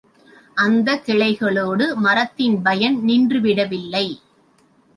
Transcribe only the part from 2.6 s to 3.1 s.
பயன்